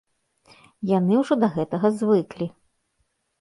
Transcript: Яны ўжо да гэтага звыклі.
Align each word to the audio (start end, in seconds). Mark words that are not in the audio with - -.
Яны 0.91 1.19
ўжо 1.19 1.37
да 1.43 1.51
гэтага 1.59 1.93
звыклі. 1.99 2.49